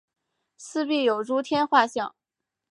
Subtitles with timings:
[0.57, 2.15] 四壁有诸天画像。